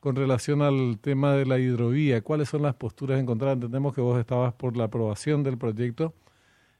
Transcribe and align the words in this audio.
con 0.00 0.16
relación 0.16 0.62
al 0.62 0.98
tema 1.00 1.34
de 1.34 1.46
la 1.46 1.58
hidrovía. 1.58 2.22
¿Cuáles 2.22 2.48
son 2.48 2.62
las 2.62 2.74
posturas 2.74 3.20
encontradas? 3.20 3.56
Entendemos 3.56 3.94
que 3.94 4.00
vos 4.00 4.18
estabas 4.18 4.54
por 4.54 4.76
la 4.76 4.84
aprobación 4.84 5.42
del 5.42 5.58
proyecto. 5.58 6.14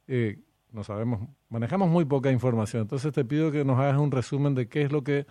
Eh, 0.07 0.39
no 0.73 0.85
sabemos, 0.85 1.21
manejamos 1.49 1.89
muy 1.89 2.05
poca 2.05 2.31
información. 2.31 2.83
Entonces 2.83 3.13
te 3.13 3.25
pido 3.25 3.51
que 3.51 3.65
nos 3.65 3.79
hagas 3.79 3.99
un 3.99 4.11
resumen 4.11 4.55
de 4.55 4.69
qué 4.69 4.83
es 4.83 4.93
lo 4.93 5.03
que 5.03 5.27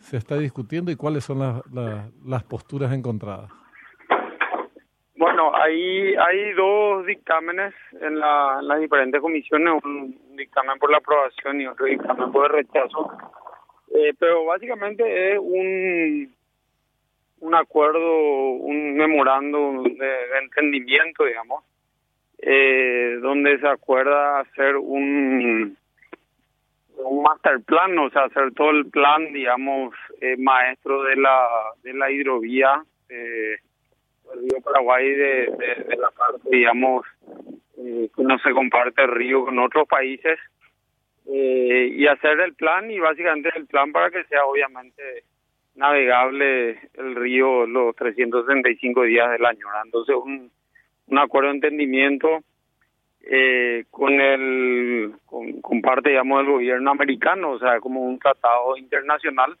se 0.00 0.16
está 0.16 0.36
discutiendo 0.36 0.90
y 0.90 0.96
cuáles 0.96 1.24
son 1.24 1.38
las, 1.38 1.62
las, 2.24 2.44
posturas 2.44 2.92
encontradas. 2.92 3.50
Bueno, 5.16 5.54
hay, 5.54 6.14
hay 6.14 6.52
dos 6.52 7.06
dictámenes 7.06 7.74
en, 8.00 8.18
la, 8.18 8.60
las 8.62 8.80
diferentes 8.80 9.20
comisiones, 9.20 9.82
un 9.84 10.36
dictamen 10.36 10.78
por 10.78 10.90
la 10.90 10.98
aprobación 10.98 11.60
y 11.60 11.66
otro 11.66 11.86
dictamen 11.86 12.30
por 12.30 12.46
el 12.46 12.64
rechazo. 12.64 13.10
Eh, 13.94 14.12
pero 14.18 14.44
básicamente 14.44 15.32
es 15.32 15.38
un, 15.40 16.34
un 17.40 17.54
acuerdo, 17.54 18.50
un 18.50 18.94
memorando 18.94 19.82
de 19.84 20.38
entendimiento, 20.42 21.24
digamos, 21.24 21.64
eh, 22.38 23.18
donde 23.20 23.58
se 23.58 23.68
acuerda 23.68 24.40
hacer 24.40 24.76
un 24.76 25.76
un 26.98 27.22
master 27.22 27.60
plan, 27.62 27.96
o 27.98 28.10
sea, 28.10 28.24
hacer 28.24 28.52
todo 28.54 28.70
el 28.70 28.86
plan, 28.90 29.32
digamos, 29.32 29.94
eh, 30.20 30.36
maestro 30.36 31.02
de 31.04 31.16
la 31.16 31.48
de 31.82 31.94
la 31.94 32.10
hidrovía 32.10 32.82
eh, 33.08 33.56
del 34.28 34.50
río 34.50 34.60
Paraguay 34.62 35.08
de, 35.10 35.46
de, 35.88 35.96
la 35.96 36.10
parte, 36.10 36.48
digamos, 36.50 37.06
eh, 37.78 38.10
que 38.14 38.22
no 38.22 38.38
se 38.40 38.50
comparte 38.52 39.02
el 39.02 39.10
río 39.12 39.44
con 39.44 39.58
otros 39.58 39.86
países 39.88 40.38
eh, 41.26 41.90
y 41.92 42.06
hacer 42.06 42.40
el 42.40 42.54
plan 42.54 42.90
y 42.90 42.98
básicamente 42.98 43.50
el 43.54 43.66
plan 43.66 43.92
para 43.92 44.10
que 44.10 44.24
sea 44.24 44.44
obviamente 44.44 45.24
navegable 45.78 46.78
el 46.94 47.14
río 47.14 47.66
los 47.66 47.96
365 47.96 49.02
días 49.04 49.30
del 49.30 49.46
año. 49.46 49.66
Entonces, 49.84 50.14
un 50.16 50.50
un 51.08 51.18
acuerdo 51.18 51.48
de 51.48 51.56
entendimiento 51.56 52.40
eh, 53.22 53.84
con 53.90 54.20
el 54.20 55.12
con, 55.26 55.82
parte 55.82 56.10
digamos 56.10 56.38
del 56.38 56.52
gobierno 56.52 56.90
americano 56.90 57.52
o 57.52 57.58
sea 57.58 57.80
como 57.80 58.02
un 58.02 58.18
tratado 58.18 58.76
internacional 58.76 59.56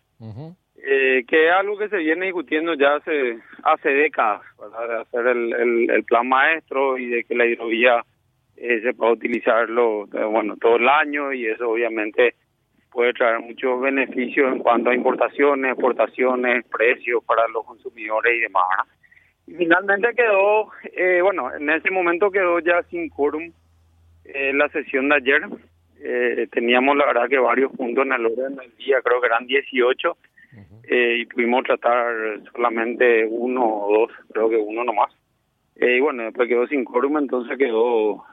eh, 0.76 1.24
que 1.26 1.46
es 1.46 1.52
algo 1.52 1.76
que 1.76 1.88
se 1.88 1.98
viene 1.98 2.26
discutiendo 2.26 2.74
ya 2.74 2.96
hace 2.96 3.38
hace 3.62 3.88
décadas 3.90 4.42
de 4.58 4.94
hacer 4.94 5.26
el, 5.26 5.90
el, 5.90 6.04
plan 6.04 6.28
maestro 6.28 6.96
y 6.96 7.06
de 7.08 7.24
que 7.24 7.34
la 7.34 7.46
hidrovía 7.46 8.04
eh, 8.56 8.80
se 8.82 8.94
pueda 8.94 9.12
utilizarlo 9.12 10.06
bueno 10.06 10.56
todo 10.56 10.76
el 10.76 10.88
año 10.88 11.32
y 11.32 11.46
eso 11.46 11.70
obviamente 11.70 12.34
puede 12.98 13.12
traer 13.12 13.38
muchos 13.38 13.80
beneficios 13.80 14.52
en 14.52 14.58
cuanto 14.58 14.90
a 14.90 14.94
importaciones 14.94 15.70
exportaciones 15.70 16.64
precios 16.66 17.22
para 17.22 17.46
los 17.46 17.64
consumidores 17.64 18.36
y 18.36 18.40
demás 18.40 18.66
finalmente 19.56 20.08
quedó, 20.16 20.70
eh, 20.96 21.20
bueno, 21.22 21.54
en 21.54 21.70
ese 21.70 21.92
momento 21.92 22.28
quedó 22.28 22.58
ya 22.58 22.82
sin 22.90 23.08
quórum 23.08 23.52
eh, 24.24 24.52
la 24.52 24.68
sesión 24.70 25.08
de 25.08 25.14
ayer. 25.14 25.42
Eh, 26.00 26.48
teníamos 26.52 26.96
la 26.96 27.06
verdad 27.06 27.28
que 27.28 27.38
varios 27.38 27.72
puntos 27.72 28.04
en 28.04 28.12
el 28.12 28.26
orden 28.26 28.56
del 28.56 28.76
día, 28.76 29.00
creo 29.02 29.20
que 29.20 29.26
eran 29.26 29.46
18, 29.46 30.16
y 30.90 31.26
pudimos 31.26 31.64
tratar 31.64 32.40
solamente 32.52 33.26
uno 33.30 33.62
o 33.62 34.00
dos, 34.00 34.12
creo 34.32 34.48
que 34.48 34.56
uno 34.56 34.84
nomás. 34.84 35.14
y 35.76 36.00
bueno, 36.00 36.24
después 36.24 36.48
quedó 36.48 36.66
sin 36.66 36.84
quórum, 36.84 37.18
entonces 37.18 37.56
quedó 37.56 38.24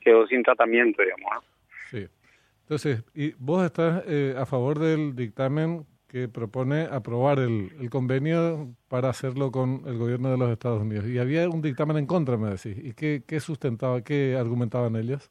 quedó 0.00 0.26
sin 0.28 0.42
tratamiento, 0.42 1.02
digamos. 1.02 1.44
Sí. 1.90 2.06
Entonces, 2.66 3.04
¿y 3.14 3.32
vos 3.38 3.64
estás 3.64 4.04
a 4.36 4.44
favor 4.44 4.80
del 4.80 5.14
dictamen 5.14 5.86
que 6.08 6.28
propone 6.28 6.86
aprobar 6.90 7.38
el, 7.38 7.70
el, 7.80 7.90
convenio 7.90 8.68
para 8.88 9.08
hacerlo 9.08 9.50
con 9.50 9.82
el 9.86 9.98
gobierno 9.98 10.30
de 10.30 10.38
los 10.38 10.50
Estados 10.50 10.80
Unidos. 10.80 11.06
Y 11.08 11.18
había 11.18 11.48
un 11.48 11.62
dictamen 11.62 11.96
en 11.96 12.06
contra, 12.06 12.36
me 12.36 12.50
decís. 12.50 12.78
¿Y 12.78 12.94
qué, 12.94 13.22
qué 13.26 13.40
sustentaba, 13.40 14.02
qué 14.02 14.36
argumentaban 14.38 14.94
ellos? 14.96 15.30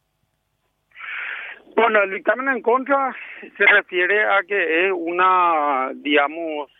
Bueno, 1.76 2.04
el 2.04 2.12
dictamen 2.12 2.50
en 2.50 2.62
contra 2.62 3.16
se 3.58 3.66
refiere 3.66 4.24
a 4.24 4.44
que 4.44 4.88
es 4.88 4.94
una, 4.96 5.92
digamos, 5.96 6.72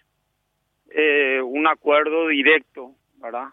eh, 0.92 1.42
un 1.42 1.68
acuerdo 1.68 2.28
directo, 2.28 2.92
¿verdad? 3.18 3.48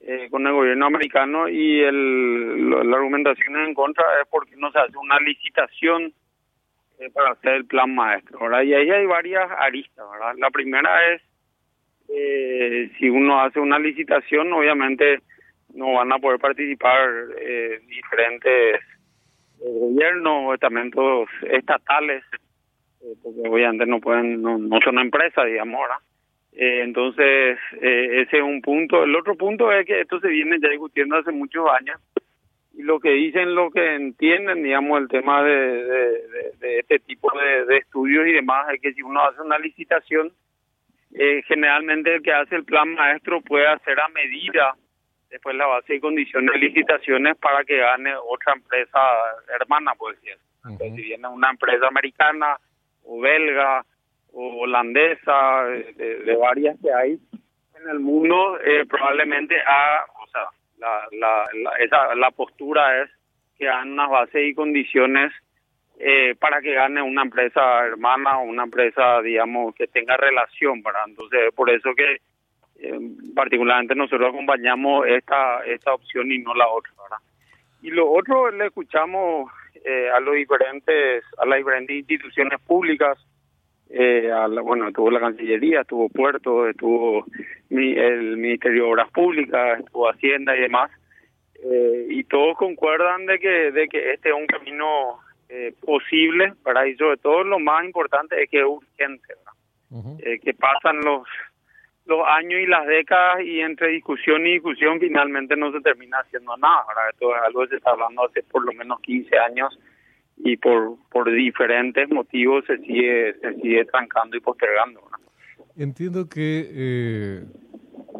Eh, 0.00 0.28
con 0.30 0.46
el 0.46 0.52
gobierno 0.52 0.86
americano 0.86 1.48
y 1.48 1.80
el, 1.80 2.68
la 2.68 2.96
argumentación 2.96 3.56
en 3.56 3.74
contra 3.74 4.04
es 4.20 4.28
porque 4.28 4.54
no 4.56 4.70
se 4.70 4.78
hace 4.78 4.96
una 4.98 5.18
licitación 5.18 6.12
eh, 7.04 7.10
para 7.12 7.32
hacer 7.32 7.54
el 7.54 7.66
plan 7.66 7.94
maestro, 7.94 8.38
¿verdad? 8.40 8.62
Y 8.62 8.74
ahí 8.74 8.90
hay 8.90 9.06
varias 9.06 9.50
aristas. 9.58 10.04
La 10.38 10.50
primera 10.50 11.12
es, 11.12 11.22
eh, 12.08 12.90
si 12.98 13.08
uno 13.08 13.40
hace 13.40 13.60
una 13.60 13.78
licitación, 13.78 14.52
obviamente 14.52 15.20
no 15.74 15.94
van 15.94 16.12
a 16.12 16.18
poder 16.18 16.38
participar 16.38 17.10
eh, 17.40 17.80
diferentes 17.88 18.80
eh, 19.60 19.64
gobiernos 19.64 20.44
o 20.46 20.54
estamentos 20.54 21.28
estatales, 21.50 22.22
porque 23.22 23.48
obviamente 23.48 23.86
no 23.86 24.00
pueden, 24.00 24.40
no, 24.40 24.58
no 24.58 24.78
son 24.82 24.98
empresas, 24.98 25.46
digamos, 25.46 25.80
¿verdad? 25.80 25.98
entonces, 26.56 27.58
ese 27.80 28.36
es 28.36 28.42
un 28.42 28.62
punto. 28.62 29.02
El 29.02 29.16
otro 29.16 29.34
punto 29.34 29.72
es 29.72 29.84
que 29.84 30.02
esto 30.02 30.20
se 30.20 30.28
viene 30.28 30.56
ya 30.62 30.68
discutiendo 30.68 31.16
hace 31.16 31.32
muchos 31.32 31.66
años 31.68 32.00
lo 32.78 33.00
que 33.00 33.10
dicen, 33.10 33.54
lo 33.54 33.70
que 33.70 33.94
entienden, 33.94 34.62
digamos, 34.62 35.00
el 35.00 35.08
tema 35.08 35.42
de, 35.42 35.84
de, 36.58 36.78
este 36.80 36.98
tipo 37.00 37.30
de, 37.38 37.76
estudios 37.78 38.26
y 38.26 38.32
demás, 38.32 38.66
es 38.72 38.80
que 38.80 38.92
si 38.94 39.02
uno 39.02 39.20
hace 39.24 39.40
una 39.40 39.58
licitación, 39.58 40.32
eh, 41.14 41.42
generalmente 41.46 42.16
el 42.16 42.22
que 42.22 42.32
hace 42.32 42.56
el 42.56 42.64
plan 42.64 42.92
maestro 42.94 43.40
puede 43.40 43.66
hacer 43.68 43.98
a 44.00 44.08
medida 44.08 44.74
después 45.30 45.56
la 45.56 45.66
base 45.66 45.96
y 45.96 46.00
condiciones 46.00 46.52
de 46.52 46.60
licitaciones 46.60 47.36
para 47.38 47.64
que 47.64 47.78
gane 47.78 48.14
otra 48.16 48.52
empresa 48.54 48.98
hermana, 49.60 49.92
pues 49.98 50.20
decir. 50.20 50.38
Si 50.78 51.02
viene 51.02 51.28
una 51.28 51.50
empresa 51.50 51.88
americana 51.88 52.56
o 53.04 53.20
belga 53.20 53.84
o 54.32 54.62
holandesa, 54.62 55.64
de, 55.64 56.36
varias 56.40 56.76
que 56.80 56.92
hay 56.92 57.18
en 57.80 57.90
el 57.90 58.00
mundo, 58.00 58.58
eh, 58.60 58.86
probablemente 58.88 59.56
a, 59.60 60.04
o 60.22 60.26
sea, 60.28 60.46
la, 60.84 61.08
la, 61.18 61.44
la, 61.62 61.70
esa, 61.78 62.14
la 62.14 62.30
postura 62.30 63.02
es 63.02 63.10
que 63.58 63.68
hagan 63.68 63.92
unas 63.92 64.10
bases 64.10 64.48
y 64.48 64.54
condiciones 64.54 65.32
eh, 65.98 66.34
para 66.38 66.60
que 66.60 66.74
gane 66.74 67.00
una 67.02 67.22
empresa 67.22 67.86
hermana 67.86 68.38
o 68.38 68.44
una 68.44 68.64
empresa, 68.64 69.22
digamos, 69.22 69.74
que 69.74 69.86
tenga 69.86 70.16
relación, 70.16 70.82
¿verdad? 70.82 71.02
Entonces, 71.06 71.54
por 71.54 71.70
eso 71.70 71.94
que 71.94 72.20
eh, 72.80 72.98
particularmente 73.34 73.94
nosotros 73.94 74.28
acompañamos 74.28 75.06
esta 75.06 75.64
esta 75.64 75.94
opción 75.94 76.30
y 76.32 76.38
no 76.38 76.54
la 76.54 76.66
otra. 76.68 76.92
Y 77.82 77.90
lo 77.90 78.10
otro, 78.10 78.50
le 78.50 78.66
escuchamos 78.66 79.50
eh, 79.84 80.08
a 80.10 80.18
los 80.18 80.34
diferentes, 80.34 81.22
a 81.38 81.46
las 81.46 81.58
diferentes 81.58 81.94
instituciones 81.94 82.58
públicas, 82.62 83.18
eh, 83.96 84.28
bueno, 84.64 84.88
estuvo 84.88 85.08
la 85.08 85.20
Cancillería, 85.20 85.82
estuvo 85.82 86.08
Puerto, 86.08 86.68
estuvo 86.68 87.24
el 87.70 88.36
Ministerio 88.36 88.84
de 88.84 88.90
Obras 88.90 89.10
Públicas, 89.12 89.78
estuvo 89.78 90.10
Hacienda 90.10 90.56
y 90.56 90.62
demás, 90.62 90.90
eh, 91.62 92.06
y 92.10 92.24
todos 92.24 92.56
concuerdan 92.58 93.24
de 93.26 93.38
que 93.38 93.70
de 93.70 93.86
que 93.86 94.14
este 94.14 94.30
es 94.30 94.34
un 94.34 94.46
camino 94.46 95.20
eh, 95.48 95.72
posible 95.80 96.54
para 96.64 96.88
y 96.88 96.96
sobre 96.96 97.18
todo 97.18 97.44
lo 97.44 97.60
más 97.60 97.84
importante 97.84 98.42
es 98.42 98.50
que 98.50 98.58
es 98.58 98.66
urgente, 98.66 99.34
eh, 100.24 100.40
que 100.40 100.54
pasan 100.54 100.98
los 101.04 101.22
los 102.06 102.26
años 102.26 102.60
y 102.60 102.66
las 102.66 102.86
décadas 102.88 103.42
y 103.44 103.60
entre 103.60 103.90
discusión 103.90 104.44
y 104.44 104.54
discusión 104.54 104.98
finalmente 104.98 105.54
no 105.54 105.70
se 105.70 105.80
termina 105.80 106.18
haciendo 106.18 106.56
nada. 106.56 106.84
Ahora 106.88 107.10
esto 107.10 107.34
es 107.34 107.42
algo 107.46 107.62
que 107.62 107.68
se 107.68 107.76
está 107.76 107.90
hablando 107.90 108.26
hace 108.26 108.42
por 108.42 108.64
lo 108.64 108.72
menos 108.72 109.00
15 109.02 109.38
años 109.38 109.78
y 110.36 110.56
por 110.56 110.96
por 111.10 111.32
diferentes 111.32 112.08
motivos 112.10 112.64
se 112.66 112.78
sigue 112.78 113.34
se 113.40 113.54
sigue 113.60 113.84
trancando 113.86 114.36
y 114.36 114.40
postergando. 114.40 115.00
Entiendo 115.76 116.28
que 116.28 116.70
eh, 116.70 117.44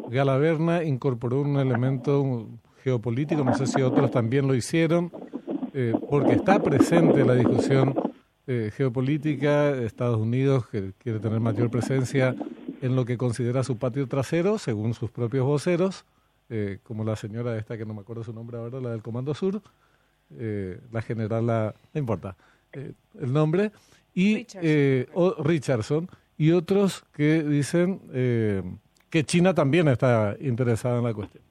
Galaverna 0.09 0.83
incorporó 0.83 1.41
un 1.41 1.57
elemento 1.57 2.47
geopolítico, 2.83 3.43
no 3.43 3.53
sé 3.55 3.65
si 3.65 3.81
otros 3.81 4.11
también 4.11 4.47
lo 4.47 4.55
hicieron, 4.55 5.11
eh, 5.73 5.93
porque 6.09 6.33
está 6.33 6.61
presente 6.61 7.25
la 7.25 7.33
discusión 7.33 7.95
eh, 8.47 8.71
geopolítica, 8.75 9.71
Estados 9.71 10.19
Unidos 10.19 10.67
que 10.67 10.93
quiere 10.99 11.19
tener 11.19 11.39
mayor 11.39 11.71
presencia 11.71 12.35
en 12.81 12.95
lo 12.95 13.03
que 13.03 13.17
considera 13.17 13.63
su 13.63 13.79
patio 13.79 14.07
trasero, 14.07 14.59
según 14.59 14.93
sus 14.93 15.09
propios 15.09 15.45
voceros, 15.45 16.05
eh, 16.49 16.77
como 16.83 17.03
la 17.03 17.15
señora 17.15 17.57
esta 17.57 17.75
que 17.75 17.85
no 17.85 17.95
me 17.95 18.01
acuerdo 18.01 18.23
su 18.23 18.33
nombre 18.33 18.57
ahora, 18.57 18.79
la 18.79 18.91
del 18.91 19.01
Comando 19.01 19.33
Sur, 19.33 19.63
eh, 20.37 20.79
la 20.91 21.01
general, 21.01 21.47
la, 21.47 21.75
no 21.93 21.99
importa 21.99 22.35
eh, 22.73 22.93
el 23.19 23.33
nombre, 23.33 23.71
y 24.13 24.35
Richardson. 24.35 25.35
Richardson, 25.43 26.09
y 26.37 26.51
otros 26.51 27.05
que 27.13 27.43
dicen 27.43 27.99
que 29.09 29.23
China 29.23 29.53
también 29.53 29.87
está 29.87 30.35
interesada 30.39 30.97
en 30.97 31.03
la 31.03 31.13
cuestión. 31.13 31.43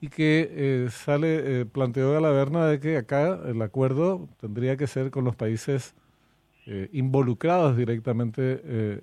Y 0.00 0.08
que 0.08 0.88
sale, 0.90 1.66
planteó 1.66 2.12
Galaverna 2.12 2.66
de 2.66 2.80
que 2.80 2.96
acá 2.96 3.40
el 3.46 3.60
acuerdo 3.62 4.28
tendría 4.40 4.76
que 4.76 4.86
ser 4.86 5.10
con 5.10 5.24
los 5.24 5.34
países 5.34 5.94
involucrados 6.92 7.76
directamente 7.76 8.60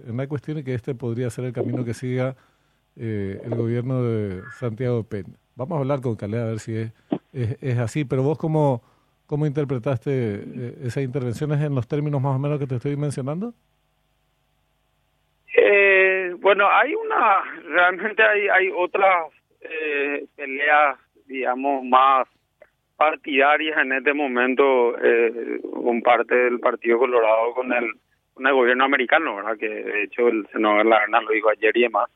en 0.08 0.18
la 0.18 0.28
cuestión 0.28 0.60
y 0.60 0.64
que 0.64 0.74
este 0.76 0.96
podría 0.96 1.30
ser 1.30 1.46
el 1.46 1.54
camino 1.54 1.84
que 1.84 1.94
siga 1.94 2.36
eh, 2.98 3.42
el 3.44 3.56
gobierno 3.56 4.04
de 4.04 4.42
Santiago 4.58 5.04
Peña. 5.04 5.38
Vamos 5.56 5.76
a 5.76 5.80
hablar 5.80 6.00
con 6.00 6.16
Calea 6.16 6.44
a 6.44 6.46
ver 6.46 6.60
si 6.60 6.76
es, 6.76 6.92
es, 7.34 7.78
así, 7.78 8.06
pero 8.06 8.24
vos 8.24 8.38
cómo, 8.38 8.82
cómo 9.26 9.46
interpretaste 9.46 10.12
eh, 10.12 10.76
esas 10.84 11.04
intervenciones 11.04 11.62
en 11.62 11.76
los 11.76 11.88
términos 11.88 12.22
más 12.22 12.36
o 12.36 12.40
menos 12.40 12.60
que 12.60 12.68
te 12.68 12.76
estoy 12.76 12.96
mencionando? 12.96 13.54
Eh, 15.58 16.36
bueno, 16.40 16.70
hay 16.70 16.94
una, 16.96 17.62
realmente 17.64 18.22
hay, 18.24 18.48
hay 18.48 18.70
otras 18.76 19.32
eh, 19.62 20.26
peleas, 20.36 20.98
digamos, 21.28 21.84
más 21.84 22.28
partidarias 22.98 23.78
en 23.80 23.92
este 23.94 24.14
momento 24.14 24.98
eh, 25.02 25.60
con 25.84 26.02
parte 26.02 26.36
del 26.36 26.60
Partido 26.60 27.00
Colorado 27.00 27.54
con 27.54 27.72
el, 27.74 27.92
con 28.34 28.48
el 28.48 28.54
gobierno 28.54 28.86
americano, 28.86 29.36
¿verdad? 29.36 29.58
Que 29.58 29.70
de 29.70 30.04
hecho 30.04 30.28
el 30.28 30.48
senador 30.52 30.86
Larna 30.86 31.22
lo 31.22 31.32
dijo 31.32 31.50
ayer 31.50 31.76
y 31.76 31.82
demás. 31.82 32.10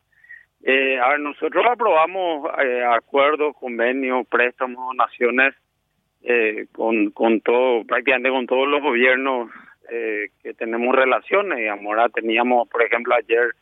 Eh, 0.64 1.00
a 1.00 1.10
ver, 1.10 1.20
nosotros 1.22 1.66
aprobamos 1.70 2.50
eh, 2.62 2.84
acuerdos, 2.84 3.56
convenios, 3.58 4.28
préstamos, 4.28 4.86
donaciones 4.88 5.56
eh, 6.24 6.68
con, 6.72 7.12
con 7.12 7.42
todo, 7.42 7.84
prácticamente 7.86 8.30
con 8.30 8.46
todos 8.46 8.68
los 8.68 8.82
gobiernos 8.82 9.50
eh, 9.90 10.30
que 10.44 10.54
tenemos 10.54 10.96
relaciones. 10.96 11.58
Digamos, 11.58 11.86
ahora 11.86 12.10
teníamos, 12.10 12.68
por 12.70 12.84
ejemplo, 12.84 13.16
ayer 13.16 13.54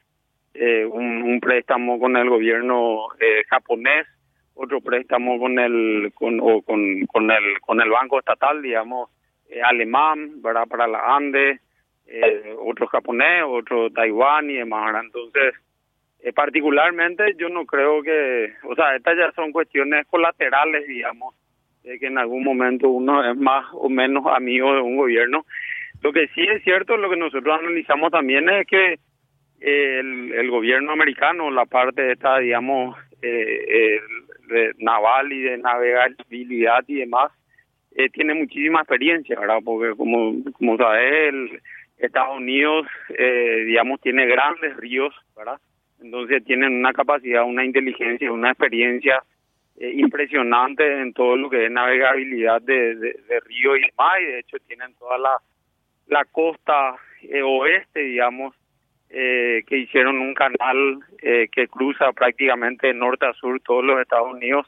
eh, 0.53 0.85
un, 0.85 1.39
préstamo 1.39 1.99
con 1.99 2.17
el 2.17 2.29
gobierno 2.29 3.07
eh, 3.19 3.43
japonés, 3.49 4.07
otro 4.55 4.81
préstamo 4.81 5.39
con 5.39 5.59
el 5.59 6.11
con, 6.15 6.39
o 6.41 6.61
con, 6.63 7.05
con 7.05 7.29
el 7.29 7.59
con 7.61 7.79
el 7.79 7.89
banco 7.89 8.19
estatal, 8.19 8.61
digamos, 8.61 9.09
eh, 9.49 9.61
alemán, 9.61 10.41
¿verdad? 10.41 10.67
Para 10.67 10.87
la 10.87 11.15
Ande, 11.15 11.59
eh, 12.07 12.55
otro 12.59 12.87
japonés, 12.87 13.43
otro 13.45 13.89
Taiwán 13.91 14.49
y 14.49 14.55
demás. 14.55 14.95
Entonces, 15.03 15.53
eh, 16.19 16.33
particularmente 16.33 17.35
yo 17.37 17.49
no 17.49 17.65
creo 17.65 18.01
que, 18.01 18.53
o 18.63 18.75
sea, 18.75 18.95
estas 18.95 19.17
ya 19.17 19.31
son 19.33 19.51
cuestiones 19.51 20.05
colaterales, 20.07 20.87
digamos, 20.87 21.35
de 21.87 21.99
que 21.99 22.07
en 22.07 22.17
algún 22.17 22.43
momento 22.43 22.89
uno 22.89 23.23
es 23.29 23.37
más 23.37 23.65
o 23.73 23.89
menos 23.89 24.25
amigo 24.27 24.73
de 24.73 24.81
un 24.81 24.97
gobierno. 24.97 25.45
Lo 26.03 26.11
que 26.11 26.27
sí 26.35 26.41
es 26.41 26.63
cierto, 26.63 26.97
lo 26.97 27.09
que 27.09 27.15
nosotros 27.15 27.57
analizamos 27.59 28.11
también 28.11 28.49
es 28.49 28.67
que 28.67 28.99
el, 29.59 30.33
el 30.33 30.51
gobierno 30.51 30.91
americano, 30.91 31.49
la 31.49 31.65
parte 31.65 32.11
esta, 32.11 32.39
digamos, 32.39 32.97
eh, 33.21 33.99
de 34.49 34.73
naval 34.77 35.31
y 35.31 35.41
de 35.41 35.57
navegabilidad 35.57 36.83
y 36.87 36.95
demás, 36.95 37.31
eh, 37.95 38.09
tiene 38.09 38.33
muchísima 38.33 38.81
experiencia, 38.81 39.39
¿verdad? 39.39 39.59
Porque 39.63 39.95
como, 39.95 40.35
como 40.53 40.77
sabes, 40.77 41.33
el 41.33 41.61
Estados 41.97 42.37
Unidos, 42.37 42.85
eh, 43.17 43.63
digamos, 43.65 43.99
tiene 44.01 44.27
grandes 44.27 44.77
ríos, 44.77 45.15
¿verdad? 45.35 45.59
Entonces 45.99 46.43
tienen 46.45 46.73
una 46.73 46.93
capacidad, 46.93 47.43
una 47.43 47.65
inteligencia, 47.65 48.31
una 48.31 48.51
experiencia 48.51 49.23
eh, 49.77 49.91
impresionante 49.95 51.01
en 51.01 51.13
todo 51.13 51.35
lo 51.35 51.49
que 51.49 51.65
es 51.65 51.71
navegabilidad 51.71 52.61
de, 52.61 52.93
río 53.45 53.75
y 53.75 53.81
demás, 53.81 54.13
y 54.21 54.25
de 54.25 54.39
hecho 54.39 54.57
tienen 54.67 54.93
toda 54.95 55.17
la, 55.17 55.37
la 56.07 56.25
costa 56.25 56.95
eh, 57.21 57.41
oeste, 57.41 57.99
digamos, 57.99 58.55
eh, 59.09 59.63
que 59.67 59.77
hicieron 59.77 60.19
un 60.19 60.33
canal 60.33 60.99
eh, 61.21 61.47
que 61.51 61.67
cruza 61.67 62.11
prácticamente 62.11 62.93
norte 62.93 63.25
a 63.25 63.33
sur 63.33 63.59
todos 63.61 63.83
los 63.83 64.01
Estados 64.01 64.33
Unidos 64.33 64.67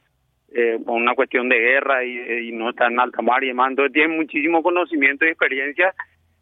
por 0.84 0.96
una 0.96 1.14
cuestión 1.14 1.48
de 1.48 1.60
guerra 1.60 2.04
y, 2.04 2.48
y, 2.48 2.52
no 2.52 2.72
está 2.72 2.88
en 2.88 3.00
alta 3.00 3.22
mar 3.22 3.44
y 3.44 3.50
demás. 3.50 3.70
Entonces 3.70 3.94
tienen 3.94 4.18
muchísimo 4.18 4.64
conocimiento 4.64 5.24
y 5.24 5.28
experiencia 5.28 5.94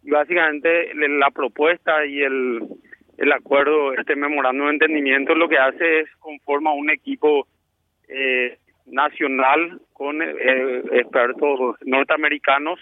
y 0.02 0.12
básicamente 0.12 0.94
la 0.94 1.30
propuesta 1.30 2.06
y 2.06 2.22
el, 2.22 2.62
el 3.18 3.32
acuerdo, 3.34 3.92
este 3.94 4.16
memorando 4.16 4.64
de 4.64 4.72
entendimiento 4.72 5.36
lo 5.36 5.50
que 5.50 5.58
hace 5.58 6.00
es 6.00 6.16
conforma 6.20 6.72
un 6.72 6.90
equipo 6.90 7.50
eh, 8.08 8.58
nacional 8.86 9.82
con 9.94 10.22
eh, 10.22 10.84
expertos 10.92 11.76
norteamericanos 11.86 12.80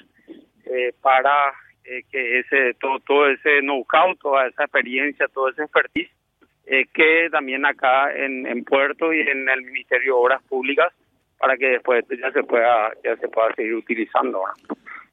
eh, 0.65 0.93
para 1.01 1.53
eh, 1.83 2.03
que 2.11 2.39
ese 2.39 2.73
todo, 2.79 2.99
todo 2.99 3.27
ese 3.29 3.61
know-how, 3.61 4.15
toda 4.15 4.47
esa 4.47 4.63
experiencia, 4.63 5.27
todo 5.33 5.49
ese 5.49 5.63
expertise, 5.63 6.09
eh, 6.65 6.85
que 6.93 7.29
también 7.31 7.65
acá 7.65 8.13
en, 8.15 8.45
en 8.45 8.63
Puerto 8.63 9.13
y 9.13 9.21
en 9.21 9.49
el 9.49 9.61
Ministerio 9.63 10.15
de 10.15 10.19
Obras 10.19 10.43
Públicas 10.43 10.93
para 11.37 11.57
que 11.57 11.67
después 11.67 12.05
ya 12.09 12.31
se 12.31 12.43
pueda 12.43 12.91
ya 13.03 13.15
se 13.17 13.27
pueda 13.27 13.53
seguir 13.55 13.75
utilizando. 13.75 14.41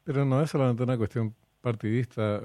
Pero 0.04 0.24
no 0.24 0.40
es 0.42 0.50
solamente 0.50 0.82
una 0.82 0.96
cuestión 0.96 1.34
partidista, 1.60 2.40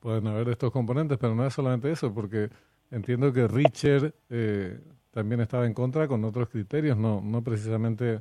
pueden 0.00 0.26
haber 0.26 0.48
estos 0.48 0.70
componentes, 0.70 1.18
pero 1.18 1.34
no 1.34 1.46
es 1.46 1.52
solamente 1.52 1.90
eso, 1.90 2.12
porque 2.14 2.48
entiendo 2.90 3.32
que 3.32 3.46
Richard 3.48 4.12
eh, 4.30 4.78
también 5.12 5.40
estaba 5.40 5.66
en 5.66 5.74
contra 5.74 6.08
con 6.08 6.24
otros 6.24 6.48
criterios, 6.48 6.96
no 6.96 7.20
no 7.22 7.42
precisamente 7.42 8.20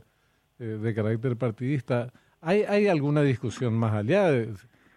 eh, 0.60 0.64
de 0.64 0.94
carácter 0.94 1.38
partidista. 1.38 2.12
¿Hay, 2.42 2.64
¿Hay 2.64 2.88
alguna 2.88 3.22
discusión 3.22 3.74
más 3.74 3.94
allá 3.94 4.32
de, 4.32 4.48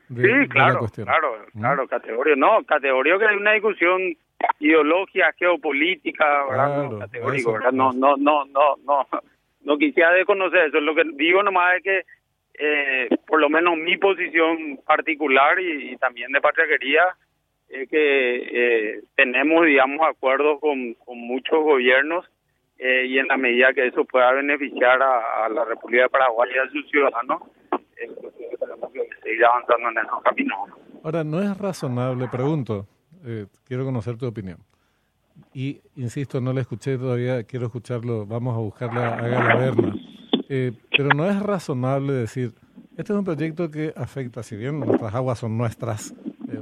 de, 0.09 0.23
sí, 0.23 0.49
claro, 0.49 0.87
claro, 0.89 1.37
¿Mm? 1.53 1.61
claro, 1.61 1.89
categoría. 1.89 2.37
No, 2.37 2.63
categoría 2.65 3.19
que 3.19 3.27
hay 3.27 3.37
una 3.37 3.53
discusión 3.53 4.01
ideológica, 4.61 5.33
geopolítica, 5.39 6.25
¿verdad? 6.45 6.67
Claro, 6.67 6.91
no, 6.91 6.99
categórico, 6.99 7.53
¿verdad? 7.53 7.73
No, 7.73 7.93
no, 7.93 8.17
no, 8.17 8.45
no, 8.47 8.77
no, 8.85 9.07
no 9.63 9.79
quisiera 9.79 10.13
desconocer 10.13 10.67
eso. 10.67 10.81
Lo 10.81 10.95
que 10.95 11.05
digo 11.15 11.43
nomás 11.43 11.77
es 11.77 11.83
que, 11.83 12.05
eh, 12.59 13.09
por 13.27 13.41
lo 13.41 13.49
menos 13.49 13.77
mi 13.77 13.97
posición 13.97 14.79
particular 14.87 15.59
y, 15.61 15.93
y 15.93 15.97
también 15.97 16.31
de 16.33 16.41
patriaquería, 16.41 17.03
es 17.73 17.89
que 17.89 18.37
eh, 18.37 19.01
tenemos, 19.17 19.65
digamos, 19.65 20.07
acuerdos 20.07 20.61
con, 20.61 20.95
muchos 21.07 21.63
gobiernos 21.63 22.27
eh, 22.79 23.07
y 23.07 23.19
en 23.19 23.29
la 23.29 23.39
medida 23.39 23.73
que 23.73 23.87
eso 23.87 24.05
pueda 24.05 24.33
beneficiar 24.33 25.01
a, 25.03 25.49
la 25.49 25.65
República 25.65 26.05
de 26.05 26.09
Paraguay 26.11 26.51
y 26.55 26.59
a 26.59 26.71
sus 26.71 26.89
ciudadanos, 26.91 27.43
eh, 27.97 28.11
seguir 29.23 29.45
avanzando 29.45 29.89
en 29.89 30.07
esos 30.07 30.23
caminos. 30.23 30.59
Ahora, 31.03 31.25
¿no 31.25 31.41
es 31.41 31.57
razonable, 31.57 32.29
pregunto, 32.29 32.87
eh, 33.25 33.47
quiero 33.65 33.85
conocer 33.85 34.19
tu 34.19 34.27
opinión, 34.27 34.59
y 35.55 35.81
insisto, 35.97 36.41
no 36.41 36.53
la 36.53 36.61
escuché 36.61 36.99
todavía, 36.99 37.43
quiero 37.45 37.67
escucharlo, 37.67 38.27
vamos 38.27 38.55
a 38.55 38.61
buscarla 38.61 39.15
a 39.15 39.29
Galaverna, 39.29 39.95
eh, 40.51 40.73
pero 40.95 41.09
no 41.17 41.27
es 41.27 41.41
razonable 41.41 42.13
decir, 42.13 42.53
este 42.99 43.15
es 43.15 43.19
un 43.19 43.25
proyecto 43.25 43.71
que 43.71 43.95
afecta, 43.97 44.43
si 44.43 44.57
bien 44.57 44.79
nuestras 44.79 45.15
aguas 45.15 45.39
son 45.39 45.57
nuestras, 45.57 46.15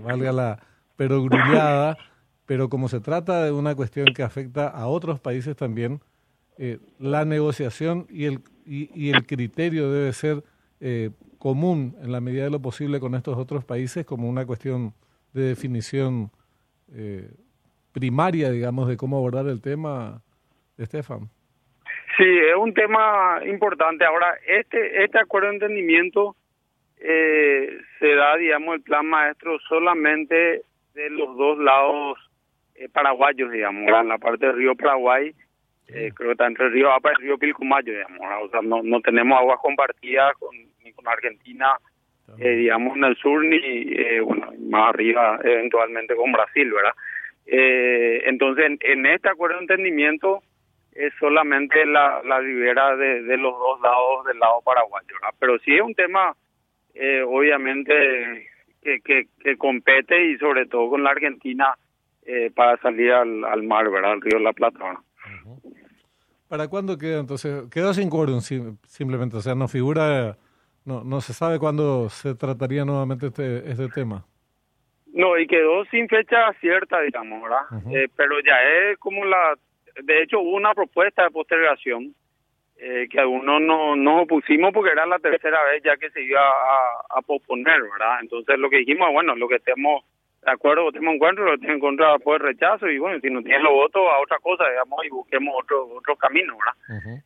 valga 0.04 0.30
la 0.30 0.58
perogrullada, 1.00 1.96
pero 2.44 2.68
como 2.68 2.86
se 2.88 3.00
trata 3.00 3.42
de 3.42 3.52
una 3.52 3.74
cuestión 3.74 4.12
que 4.14 4.22
afecta 4.22 4.68
a 4.68 4.86
otros 4.86 5.18
países 5.18 5.56
también, 5.56 6.00
eh, 6.58 6.76
la 6.98 7.24
negociación 7.24 8.06
y 8.10 8.26
el, 8.26 8.40
y, 8.66 8.90
y 8.94 9.08
el 9.08 9.24
criterio 9.24 9.90
debe 9.90 10.12
ser 10.12 10.42
eh, 10.78 11.08
común 11.38 11.96
en 12.02 12.12
la 12.12 12.20
medida 12.20 12.44
de 12.44 12.50
lo 12.50 12.60
posible 12.60 13.00
con 13.00 13.14
estos 13.14 13.38
otros 13.38 13.64
países 13.64 14.04
como 14.04 14.28
una 14.28 14.44
cuestión 14.44 14.92
de 15.32 15.44
definición 15.44 16.30
eh, 16.94 17.30
primaria, 17.92 18.50
digamos, 18.50 18.86
de 18.86 18.98
cómo 18.98 19.16
abordar 19.16 19.46
el 19.46 19.62
tema, 19.62 20.20
Estefan. 20.76 21.30
Sí, 22.18 22.26
es 22.26 22.56
un 22.58 22.74
tema 22.74 23.40
importante. 23.46 24.04
Ahora, 24.04 24.34
este 24.46 25.02
este 25.02 25.18
acuerdo 25.18 25.48
de 25.48 25.54
entendimiento 25.54 26.36
eh, 26.98 27.78
se 27.98 28.14
da, 28.14 28.36
digamos, 28.36 28.74
el 28.74 28.82
plan 28.82 29.06
maestro 29.06 29.58
solamente 29.66 30.64
de 30.94 31.10
los 31.10 31.36
dos 31.36 31.58
lados 31.58 32.18
eh, 32.74 32.88
paraguayos, 32.88 33.50
digamos, 33.50 33.88
en 33.88 34.08
la 34.08 34.18
parte 34.18 34.46
del 34.46 34.56
río 34.56 34.74
Paraguay, 34.74 35.34
eh, 35.88 36.12
creo 36.14 36.28
que 36.28 36.32
está 36.32 36.46
entre 36.46 36.66
el 36.66 36.72
río 36.72 36.92
Apa 36.92 37.10
y 37.10 37.12
el 37.14 37.22
río 37.22 37.38
Pilcomayo, 37.38 37.92
digamos, 37.92 38.20
o 38.42 38.48
sea, 38.50 38.60
no, 38.62 38.82
no 38.82 39.00
tenemos 39.00 39.38
aguas 39.38 39.58
compartidas 39.60 40.34
con, 40.38 40.56
ni 40.84 40.92
con 40.92 41.06
Argentina, 41.08 41.74
eh, 42.38 42.56
digamos, 42.56 42.96
en 42.96 43.04
el 43.04 43.16
sur, 43.16 43.44
ni, 43.44 43.56
eh, 43.56 44.20
bueno, 44.20 44.52
más 44.68 44.90
arriba, 44.90 45.40
eventualmente 45.42 46.14
con 46.14 46.30
Brasil, 46.32 46.72
¿verdad? 46.72 46.92
Eh, 47.46 48.22
entonces, 48.26 48.66
en, 48.66 48.78
en, 48.82 49.06
este 49.06 49.28
acuerdo 49.28 49.56
de 49.56 49.62
entendimiento 49.62 50.42
es 50.92 51.12
solamente 51.18 51.84
la, 51.86 52.22
la 52.24 52.38
ribera 52.38 52.96
de, 52.96 53.22
de 53.22 53.36
los 53.36 53.52
dos 53.58 53.80
lados 53.80 54.24
del 54.26 54.38
lado 54.38 54.60
paraguayo, 54.64 55.08
¿verdad? 55.20 55.36
Pero 55.38 55.58
sí 55.58 55.74
es 55.74 55.80
un 55.80 55.94
tema, 55.94 56.36
eh, 56.94 57.22
obviamente, 57.26 58.48
que, 58.82 59.00
que, 59.00 59.28
que 59.42 59.56
compete 59.56 60.30
y 60.30 60.38
sobre 60.38 60.66
todo 60.66 60.90
con 60.90 61.02
la 61.02 61.10
Argentina 61.10 61.74
eh, 62.22 62.50
para 62.54 62.76
salir 62.78 63.12
al, 63.12 63.44
al 63.44 63.62
mar, 63.62 63.90
¿verdad? 63.90 64.12
Al 64.12 64.20
río 64.20 64.38
de 64.38 64.44
la 64.44 64.52
Plata. 64.52 64.78
Uh 64.84 65.48
-huh. 65.48 65.76
¿Para 66.48 66.66
cuándo 66.68 66.98
queda 66.98 67.20
entonces? 67.20 67.64
Quedó 67.70 67.94
sin 67.94 68.10
quórum 68.10 68.40
simplemente, 68.40 69.36
o 69.36 69.40
sea, 69.40 69.54
no 69.54 69.68
figura, 69.68 70.36
no, 70.84 71.04
no 71.04 71.20
se 71.20 71.32
sabe 71.32 71.58
cuándo 71.58 72.08
se 72.08 72.34
trataría 72.34 72.84
nuevamente 72.84 73.26
este, 73.26 73.70
este 73.70 73.88
tema. 73.88 74.24
No, 75.12 75.38
y 75.38 75.46
quedó 75.46 75.84
sin 75.86 76.08
fecha 76.08 76.52
cierta, 76.60 77.00
digamos, 77.02 77.42
¿verdad? 77.42 77.64
Uh 77.70 77.74
-huh. 77.74 77.96
eh, 77.96 78.08
pero 78.16 78.40
ya 78.40 78.56
es 78.62 78.98
como 78.98 79.24
la, 79.24 79.56
de 80.02 80.22
hecho 80.22 80.40
hubo 80.40 80.56
una 80.56 80.74
propuesta 80.74 81.22
de 81.24 81.30
postergación 81.30 82.14
eh, 82.82 83.08
que 83.10 83.20
algunos 83.20 83.60
no 83.60 83.94
nos 83.94 84.22
opusimos 84.22 84.72
porque 84.72 84.92
era 84.92 85.04
la 85.04 85.18
tercera 85.18 85.62
vez 85.64 85.82
ya 85.82 85.98
que 85.98 86.08
se 86.10 86.22
iba 86.22 86.40
a, 86.40 87.18
a, 87.18 87.20
posponer, 87.20 87.82
¿verdad? 87.82 88.20
Entonces 88.22 88.58
lo 88.58 88.70
que 88.70 88.78
dijimos, 88.78 89.12
bueno, 89.12 89.36
lo 89.36 89.48
que 89.48 89.56
estemos 89.56 90.02
de 90.42 90.50
acuerdo, 90.50 90.84
votemos 90.84 91.12
en 91.12 91.18
contra, 91.18 91.44
lo 91.44 91.58
tienen 91.58 91.76
en 91.76 91.80
contra 91.80 92.18
por 92.18 92.40
rechazo 92.40 92.88
y 92.88 92.98
bueno, 92.98 93.20
si 93.20 93.28
no 93.28 93.42
tienen 93.42 93.64
los 93.64 93.72
votos 93.72 94.02
a 94.10 94.20
otra 94.20 94.38
cosa, 94.38 94.66
digamos, 94.70 95.04
y 95.04 95.10
busquemos 95.10 95.54
otro 95.62 95.88
otro 95.88 96.16
camino, 96.16 96.56
¿verdad? 96.56 97.22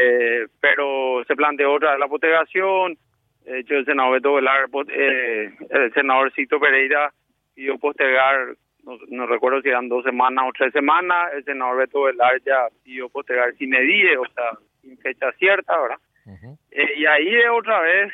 eh, 0.00 0.46
pero 0.60 1.22
se 1.28 1.36
planteó 1.36 1.74
otra 1.74 1.92
vez 1.92 2.00
la 2.00 2.08
postergación, 2.08 2.98
de 3.44 3.60
hecho 3.60 3.74
el 3.74 3.84
senador 3.84 4.14
Beto 4.14 4.34
Velar, 4.34 4.68
eh, 4.88 5.52
el 5.70 5.92
senador 5.92 6.32
Cito 6.32 6.58
Pereira 6.58 7.12
pidió 7.54 7.78
postergar, 7.78 8.56
no, 9.10 9.26
recuerdo 9.28 9.62
si 9.62 9.68
eran 9.68 9.88
dos 9.88 10.02
semanas 10.02 10.46
o 10.48 10.52
tres 10.52 10.72
semanas, 10.72 11.32
el 11.34 11.44
senador 11.44 11.76
Beto 11.76 12.02
Velar 12.02 12.42
ya 12.44 12.66
pidió 12.82 13.08
postergar 13.08 13.54
sin 13.54 13.72
edie, 13.74 14.16
o 14.16 14.26
sea, 14.34 14.58
sin 14.82 14.98
fecha 14.98 15.32
cierta, 15.38 15.80
¿verdad? 15.80 15.98
eh, 16.70 16.94
y 16.96 17.06
ahí 17.06 17.34
es 17.34 17.50
otra 17.50 17.80
vez 17.80 18.12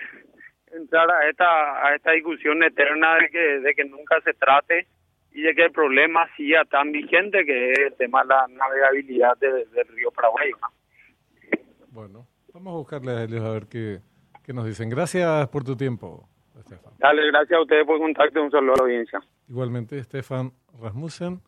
entrar 0.73 1.11
a 1.11 1.29
esta 1.29 1.87
a 1.87 1.95
esta 1.95 2.13
discusión 2.13 2.63
eterna 2.63 3.17
de 3.17 3.29
que 3.29 3.61
de 3.61 3.75
que 3.75 3.85
nunca 3.85 4.21
se 4.23 4.35
trate 4.35 4.87
y 5.33 5.43
de 5.43 5.55
que 5.55 5.65
el 5.65 5.73
problema 5.73 6.29
siga 6.37 6.65
tan 6.65 6.93
vigente 6.93 7.45
que 7.45 7.73
es 7.73 7.79
el 7.79 7.95
tema 7.95 8.23
de 8.23 8.29
la 8.29 8.47
navegabilidad 8.49 9.37
del 9.39 9.89
río 9.89 10.11
Paraguay. 10.13 10.51
Bueno, 11.91 12.27
vamos 12.53 12.73
a 12.73 12.77
buscarle 12.77 13.13
a 13.13 13.25
ellos 13.25 13.43
a 13.43 13.51
ver 13.51 13.67
qué, 13.67 13.99
qué 14.45 14.53
nos 14.53 14.65
dicen. 14.65 14.89
Gracias 14.89 15.49
por 15.49 15.65
tu 15.65 15.77
tiempo, 15.77 16.29
Estefan. 16.59 16.93
Dale, 16.99 17.27
gracias 17.27 17.59
a 17.59 17.63
ustedes 17.63 17.85
por 17.85 17.99
contacto. 17.99 18.43
Un 18.43 18.51
saludo 18.51 18.75
a 18.75 18.77
la 18.77 18.83
audiencia. 18.85 19.21
Igualmente, 19.49 19.99
Estefan 19.99 20.53
Rasmussen, 20.81 21.41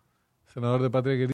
senador 0.46 0.82
de 0.82 0.90
Patria 0.90 1.16
Querida. 1.16 1.24